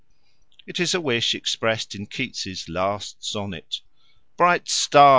[0.65, 3.81] It is the wish expressed in Keats's last sonnet:
[4.35, 5.09] Bright star!